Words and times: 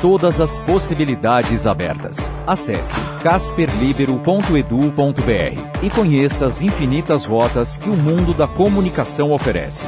Todas 0.00 0.40
as 0.42 0.60
possibilidades 0.60 1.66
abertas. 1.66 2.30
Acesse 2.46 3.00
casperlibero.edu.br 3.22 5.82
e 5.82 5.90
conheça 5.90 6.46
as 6.46 6.60
infinitas 6.60 7.24
rotas 7.24 7.78
que 7.78 7.88
o 7.88 7.96
mundo 7.96 8.34
da 8.34 8.46
comunicação 8.46 9.32
oferece. 9.32 9.84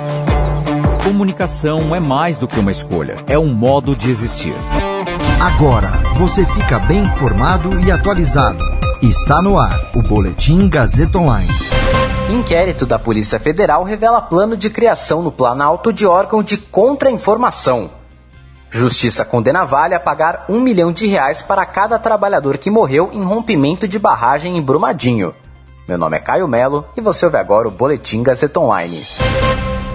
Comunicação 1.05 1.95
é 1.95 2.01
mais 2.01 2.39
do 2.39 2.49
que 2.49 2.59
uma 2.59 2.71
escolha, 2.71 3.23
é 3.27 3.39
um 3.39 3.53
modo 3.53 3.95
de 3.95 4.11
existir. 4.11 4.55
Agora 5.41 5.91
você 6.17 6.47
fica 6.47 6.79
bem 6.79 7.01
informado 7.01 7.79
e 7.81 7.93
atualizado. 7.93 8.65
Está 9.03 9.43
no 9.43 9.59
ar 9.59 9.79
o 9.95 10.03
Boletim 10.03 10.71
Gazeta 10.71 11.19
Online. 11.19 11.53
Inquérito 12.31 12.87
da 12.87 12.99
Polícia 12.99 13.39
Federal 13.39 13.85
revela 13.85 14.23
plano 14.23 14.57
de 14.57 14.71
criação 14.71 15.23
no 15.23 15.31
Planalto 15.31 15.93
de 15.93 16.07
órgão 16.07 16.43
de 16.43 16.57
contra-informação. 16.57 17.98
Justiça 18.71 19.25
condena 19.25 19.65
Vale 19.65 19.95
a 19.95 20.01
pagar 20.01 20.45
um 20.49 20.61
milhão 20.61 20.93
de 20.93 21.07
reais 21.07 21.43
para 21.43 21.65
cada 21.65 21.99
trabalhador 21.99 22.59
que 22.59 22.71
morreu 22.71 23.11
em 23.13 23.23
rompimento 23.23 23.89
de 23.89 23.99
barragem 23.99 24.57
em 24.57 24.63
Brumadinho. 24.63 25.35
Meu 25.87 25.97
nome 25.97 26.17
é 26.17 26.21
Caio 26.21 26.47
Melo 26.47 26.85
e 26.97 27.01
você 27.01 27.25
ouve 27.25 27.39
agora 27.39 27.67
o 27.67 27.71
Boletim 27.71 28.23
Gazeta 28.23 28.61
Online. 28.61 29.03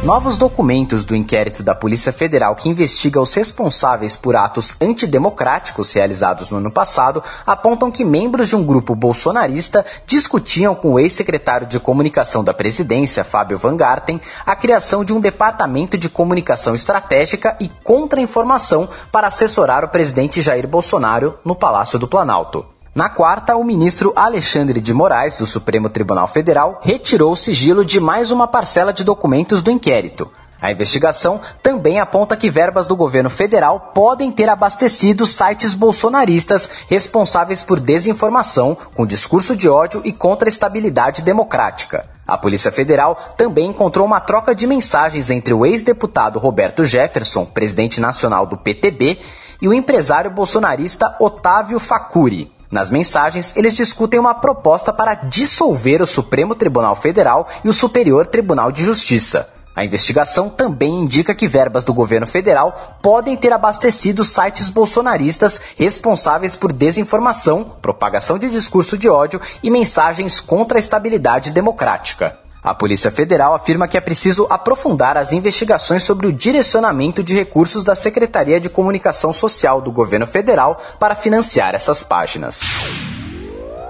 Novos 0.03 0.37
documentos 0.37 1.05
do 1.05 1.15
inquérito 1.15 1.63
da 1.63 1.73
Polícia 1.73 2.11
Federal 2.11 2.57
que 2.57 2.67
investiga 2.67 3.21
os 3.21 3.33
responsáveis 3.33 4.17
por 4.17 4.35
atos 4.35 4.75
antidemocráticos 4.81 5.93
realizados 5.93 6.51
no 6.51 6.57
ano 6.57 6.69
passado 6.69 7.23
apontam 7.45 7.89
que 7.89 8.03
membros 8.03 8.49
de 8.49 8.55
um 8.57 8.65
grupo 8.65 8.95
bolsonarista 8.95 9.85
discutiam 10.05 10.75
com 10.75 10.91
o 10.91 10.99
ex-secretário 10.99 11.65
de 11.67 11.79
comunicação 11.79 12.43
da 12.43 12.53
presidência, 12.53 13.23
Fábio 13.23 13.57
Van 13.57 13.77
Garten, 13.77 14.19
a 14.45 14.57
criação 14.57 15.05
de 15.05 15.13
um 15.13 15.21
departamento 15.21 15.97
de 15.97 16.09
comunicação 16.09 16.75
estratégica 16.75 17.55
e 17.61 17.69
contra-informação 17.69 18.89
para 19.09 19.27
assessorar 19.27 19.85
o 19.85 19.89
presidente 19.89 20.41
Jair 20.41 20.67
Bolsonaro 20.67 21.39
no 21.45 21.55
Palácio 21.55 21.97
do 21.97 22.09
Planalto. 22.09 22.65
Na 22.95 23.09
quarta, 23.09 23.55
o 23.55 23.63
ministro 23.63 24.13
Alexandre 24.15 24.79
de 24.79 24.93
Moraes, 24.93 25.35
do 25.35 25.47
Supremo 25.47 25.89
Tribunal 25.89 26.27
Federal, 26.27 26.79
retirou 26.83 27.31
o 27.31 27.35
sigilo 27.35 27.83
de 27.83 27.99
mais 27.99 28.29
uma 28.29 28.47
parcela 28.47 28.93
de 28.93 29.03
documentos 29.03 29.63
do 29.63 29.71
inquérito. 29.71 30.29
A 30.61 30.71
investigação 30.71 31.41
também 31.63 31.99
aponta 31.99 32.37
que 32.37 32.51
verbas 32.51 32.85
do 32.85 32.95
governo 32.95 33.31
federal 33.31 33.91
podem 33.95 34.31
ter 34.31 34.47
abastecido 34.47 35.25
sites 35.25 35.73
bolsonaristas 35.73 36.69
responsáveis 36.87 37.63
por 37.63 37.79
desinformação, 37.79 38.77
com 38.93 39.07
discurso 39.07 39.55
de 39.55 39.67
ódio 39.67 40.03
e 40.05 40.13
contra 40.13 40.47
a 40.47 40.51
estabilidade 40.51 41.23
democrática. 41.23 42.05
A 42.27 42.37
Polícia 42.37 42.71
Federal 42.71 43.17
também 43.35 43.71
encontrou 43.71 44.05
uma 44.05 44.19
troca 44.19 44.53
de 44.53 44.67
mensagens 44.67 45.31
entre 45.31 45.51
o 45.51 45.65
ex-deputado 45.65 46.37
Roberto 46.37 46.85
Jefferson, 46.85 47.43
presidente 47.43 47.99
nacional 47.99 48.45
do 48.45 48.55
PTB, 48.55 49.19
e 49.59 49.67
o 49.67 49.73
empresário 49.73 50.29
bolsonarista 50.29 51.15
Otávio 51.19 51.79
Facuri. 51.79 52.52
Nas 52.73 52.89
mensagens, 52.89 53.55
eles 53.55 53.75
discutem 53.75 54.19
uma 54.19 54.33
proposta 54.33 54.91
para 54.91 55.13
dissolver 55.13 56.01
o 56.01 56.07
Supremo 56.07 56.55
Tribunal 56.55 56.95
Federal 56.95 57.47
e 57.63 57.69
o 57.69 57.73
Superior 57.73 58.25
Tribunal 58.25 58.71
de 58.71 58.83
Justiça. 58.83 59.47
A 59.75 59.85
investigação 59.85 60.49
também 60.49 61.03
indica 61.03 61.35
que 61.35 61.47
verbas 61.47 61.85
do 61.85 61.93
governo 61.93 62.25
federal 62.25 62.97
podem 62.99 63.37
ter 63.37 63.53
abastecido 63.53 64.25
sites 64.25 64.69
bolsonaristas 64.69 65.61
responsáveis 65.77 66.55
por 66.55 66.73
desinformação, 66.73 67.75
propagação 67.79 68.39
de 68.39 68.49
discurso 68.49 68.97
de 68.97 69.07
ódio 69.07 69.39
e 69.61 69.69
mensagens 69.69 70.39
contra 70.39 70.79
a 70.79 70.81
estabilidade 70.81 71.51
democrática. 71.51 72.35
A 72.63 72.73
Polícia 72.73 73.11
Federal 73.11 73.53
afirma 73.53 73.89
que 73.89 73.97
é 73.97 74.01
preciso 74.01 74.47
aprofundar 74.49 75.17
as 75.17 75.33
investigações 75.33 76.01
sobre 76.01 76.27
o 76.27 76.31
direcionamento 76.31 77.21
de 77.21 77.35
recursos 77.35 77.83
da 77.83 77.93
Secretaria 77.93 78.57
de 78.57 78.69
Comunicação 78.69 79.33
Social 79.33 79.81
do 79.81 79.91
governo 79.91 80.25
federal 80.25 80.81
para 80.97 81.13
financiar 81.13 81.75
essas 81.75 82.03
páginas. 82.03 82.61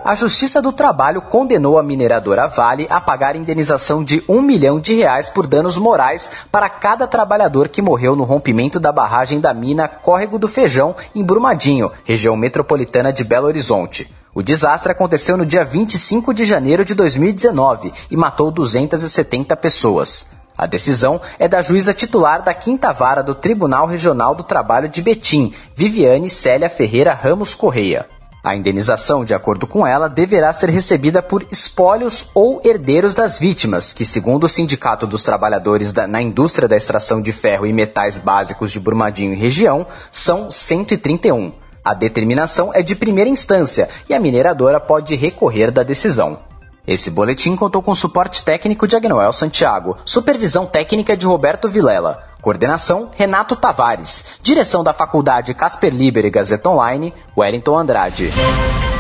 A 0.04 0.16
Justiça 0.16 0.60
do 0.60 0.74
Trabalho 0.74 1.22
condenou 1.22 1.78
a 1.78 1.84
mineradora 1.84 2.48
Vale 2.48 2.88
a 2.90 3.00
pagar 3.00 3.36
indenização 3.36 4.04
de 4.04 4.24
um 4.28 4.42
milhão 4.42 4.80
de 4.80 4.96
reais 4.96 5.30
por 5.30 5.46
danos 5.46 5.78
morais 5.78 6.30
para 6.52 6.68
cada 6.68 7.08
trabalhador 7.08 7.70
que 7.70 7.82
morreu 7.82 8.16
no 8.16 8.24
rompimento 8.24 8.80
da 8.80 8.92
barragem 8.92 9.40
da 9.40 9.54
mina 9.54 9.88
Córrego 9.88 10.40
do 10.40 10.48
Feijão, 10.48 10.96
em 11.16 11.24
Brumadinho, 11.24 11.92
região 12.04 12.36
metropolitana 12.36 13.14
de 13.14 13.24
Belo 13.24 13.48
Horizonte. 13.48 14.12
O 14.36 14.42
desastre 14.42 14.92
aconteceu 14.92 15.38
no 15.38 15.46
dia 15.46 15.64
25 15.64 16.34
de 16.34 16.44
janeiro 16.44 16.84
de 16.84 16.96
2019 16.96 17.94
e 18.10 18.18
matou 18.18 18.50
270 18.50 19.56
pessoas. 19.56 20.26
A 20.58 20.66
decisão 20.66 21.22
é 21.38 21.48
da 21.48 21.62
juíza 21.62 21.94
titular 21.94 22.42
da 22.42 22.54
Quinta 22.54 22.92
Vara 22.92 23.22
do 23.22 23.36
Tribunal 23.36 23.86
Regional 23.86 24.34
do 24.34 24.44
Trabalho 24.44 24.90
de 24.90 25.02
Betim, 25.02 25.54
Viviane 25.76 26.30
Célia 26.30 26.70
Ferreira 26.70 27.14
Ramos 27.14 27.54
Correia. 27.54 28.08
A 28.44 28.56
indenização, 28.56 29.24
de 29.24 29.34
acordo 29.34 29.66
com 29.66 29.88
ela, 29.88 30.10
deverá 30.10 30.52
ser 30.52 30.70
recebida 30.70 31.22
por 31.22 31.46
espólios 31.50 32.28
ou 32.34 32.60
herdeiros 32.64 33.14
das 33.14 33.40
vítimas, 33.40 33.94
que, 33.94 34.06
segundo 34.06 34.44
o 34.44 34.50
Sindicato 34.50 35.08
dos 35.08 35.24
Trabalhadores 35.24 35.94
da, 35.94 36.06
na 36.08 36.22
Indústria 36.22 36.68
da 36.68 36.76
Extração 36.76 37.22
de 37.22 37.32
Ferro 37.32 37.66
e 37.66 37.72
Metais 37.72 38.20
Básicos 38.20 38.72
de 38.72 38.82
Brumadinho 38.82 39.34
e 39.34 39.38
região, 39.38 39.88
são 40.12 40.52
131. 40.52 41.62
A 41.84 41.94
determinação 41.94 42.72
é 42.74 42.82
de 42.82 42.96
primeira 42.96 43.30
instância 43.30 43.90
e 44.08 44.14
a 44.14 44.20
mineradora 44.20 44.80
pode 44.80 45.16
recorrer 45.16 45.70
da 45.70 45.84
decisão. 45.84 46.40
Esse 46.88 47.12
boletim 47.12 47.56
contou 47.56 47.82
com 47.82 47.96
suporte 47.96 48.44
técnico 48.44 48.88
de 48.88 48.96
Agnoel 48.96 49.34
Santiago, 49.34 49.98
supervisão 50.06 50.66
técnica 50.66 51.18
de 51.18 51.26
Roberto 51.26 51.70
Vilela, 51.70 52.24
coordenação 52.42 53.10
Renato 53.16 53.56
Tavares, 53.56 54.26
direção 54.42 54.84
da 54.84 54.94
Faculdade 54.94 55.54
Casper 55.54 55.94
Liber 55.94 56.26
e 56.26 56.30
Gazeta 56.30 56.70
Online, 56.70 57.14
Wellington 57.38 57.78
Andrade. 57.78 58.30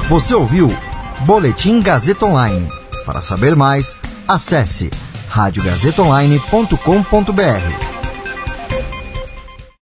Você 0.07 0.33
ouviu 0.33 0.69
Boletim 1.21 1.81
Gazeta 1.81 2.25
Online. 2.25 2.69
Para 3.05 3.21
saber 3.21 3.55
mais, 3.55 3.97
acesse 4.27 4.89
radiogazetaonline.com.br. 5.29 7.92